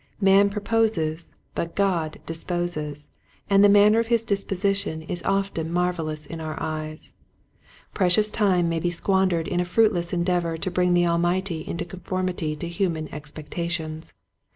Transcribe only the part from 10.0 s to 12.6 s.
endeavor to bring the Almighty into conformity